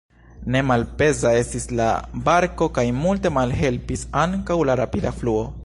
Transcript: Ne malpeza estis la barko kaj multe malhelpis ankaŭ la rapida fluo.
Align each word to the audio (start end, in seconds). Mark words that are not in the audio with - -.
Ne 0.53 0.61
malpeza 0.69 1.33
estis 1.41 1.69
la 1.81 1.89
barko 2.29 2.69
kaj 2.79 2.87
multe 3.03 3.33
malhelpis 3.37 4.07
ankaŭ 4.23 4.59
la 4.71 4.79
rapida 4.81 5.17
fluo. 5.21 5.45